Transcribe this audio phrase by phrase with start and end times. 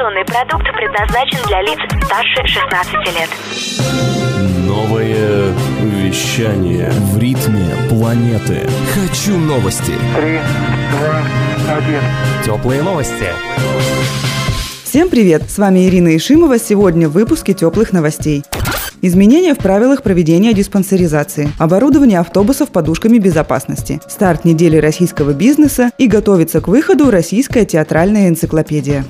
[0.00, 3.28] Информационный продукт предназначен для лиц старше 16 лет.
[4.66, 8.66] Новое вещание в ритме планеты.
[8.94, 9.92] Хочу новости.
[10.16, 10.38] Три,
[10.92, 12.00] два, один.
[12.42, 13.26] Теплые новости.
[14.84, 15.50] Всем привет!
[15.50, 16.58] С вами Ирина Ишимова.
[16.58, 18.42] Сегодня в выпуске теплых новостей.
[19.02, 26.62] Изменения в правилах проведения диспансеризации, оборудование автобусов подушками безопасности, старт недели российского бизнеса и готовится
[26.62, 29.04] к выходу российская театральная энциклопедия.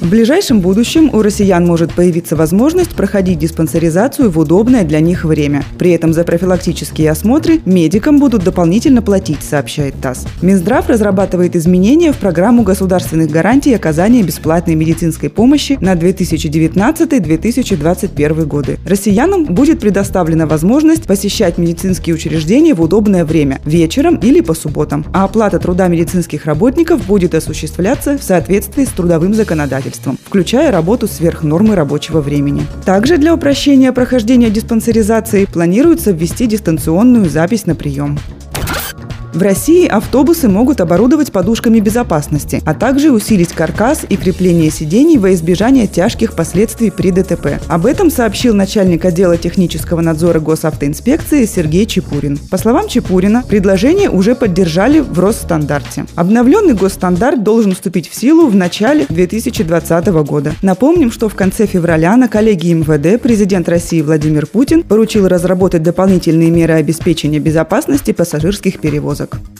[0.00, 5.62] В ближайшем будущем у россиян может появиться возможность проходить диспансеризацию в удобное для них время.
[5.78, 10.26] При этом за профилактические осмотры медикам будут дополнительно платить, сообщает ТАСС.
[10.40, 18.78] Минздрав разрабатывает изменения в программу государственных гарантий оказания бесплатной медицинской помощи на 2019-2021 годы.
[18.86, 25.24] Россиянам будет предоставлена возможность посещать медицинские учреждения в удобное время– вечером или по субботам, а
[25.24, 31.42] оплата труда медицинских работников будет осуществляться в соответствии с трудовым законодательством законодательством, включая работу сверх
[31.42, 32.66] нормы рабочего времени.
[32.84, 38.18] Также для упрощения прохождения диспансеризации планируется ввести дистанционную запись на прием.
[39.32, 45.32] В России автобусы могут оборудовать подушками безопасности, а также усилить каркас и крепление сидений во
[45.34, 47.60] избежание тяжких последствий при ДТП.
[47.68, 52.38] Об этом сообщил начальник отдела технического надзора госавтоинспекции Сергей Чепурин.
[52.50, 56.06] По словам Чепурина, предложение уже поддержали в Росстандарте.
[56.16, 60.54] Обновленный госстандарт должен вступить в силу в начале 2020 года.
[60.60, 66.50] Напомним, что в конце февраля на коллегии МВД президент России Владимир Путин поручил разработать дополнительные
[66.50, 69.50] меры обеспечения безопасности пассажирских перевозок перевозок.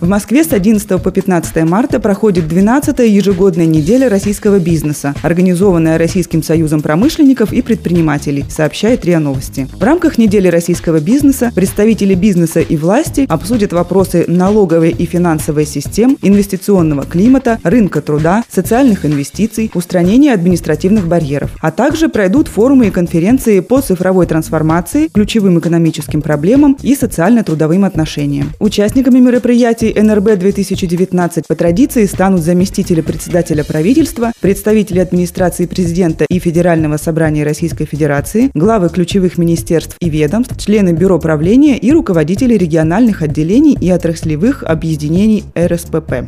[0.00, 6.44] В Москве с 11 по 15 марта проходит 12-я ежегодная неделя российского бизнеса, организованная Российским
[6.44, 9.66] союзом промышленников и предпринимателей, сообщает РИА Новости.
[9.72, 16.16] В рамках недели российского бизнеса представители бизнеса и власти обсудят вопросы налоговой и финансовой систем,
[16.22, 23.58] инвестиционного климата, рынка труда, социальных инвестиций, устранения административных барьеров, а также пройдут форумы и конференции
[23.58, 28.52] по цифровой трансформации, ключевым экономическим проблемам и социально-трудовым отношениям.
[28.88, 36.96] Участниками мероприятий Комиссией НРБ-2019 по традиции станут заместители председателя правительства, представители администрации президента и Федерального
[36.96, 43.76] собрания Российской Федерации, главы ключевых министерств и ведомств, члены бюро правления и руководители региональных отделений
[43.80, 46.24] и отраслевых объединений РСПП.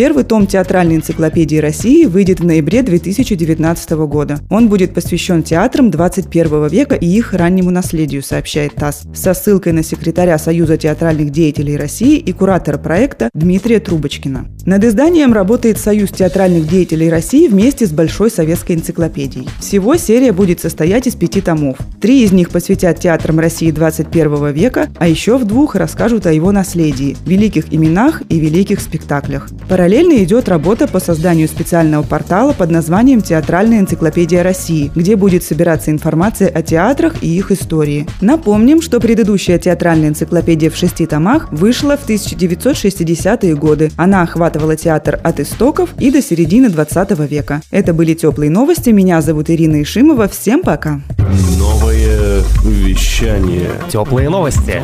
[0.00, 4.38] Первый том театральной энциклопедии России выйдет в ноябре 2019 года.
[4.48, 9.82] Он будет посвящен театрам 21 века и их раннему наследию, сообщает ТАСС, со ссылкой на
[9.82, 14.46] секретаря Союза театральных деятелей России и куратора проекта Дмитрия Трубочкина.
[14.66, 19.48] Над изданием работает Союз театральных деятелей России вместе с Большой советской энциклопедией.
[19.58, 21.78] Всего серия будет состоять из пяти томов.
[22.00, 26.52] Три из них посвятят театрам России 21 века, а еще в двух расскажут о его
[26.52, 29.48] наследии, великих именах и великих спектаклях.
[29.68, 35.90] Параллельно идет работа по созданию специального портала под названием «Театральная энциклопедия России», где будет собираться
[35.90, 38.06] информация о театрах и их истории.
[38.20, 43.90] Напомним, что предыдущая театральная энциклопедия в шести томах вышла в 1960-е годы.
[43.96, 47.60] Она охватывала театр от истоков и до середины 20 века.
[47.70, 48.90] Это были теплые новости.
[48.90, 50.28] Меня зовут Ирина Ишимова.
[50.28, 51.00] Всем пока.
[51.56, 53.70] Новое вещание.
[53.88, 54.82] Теплые новости.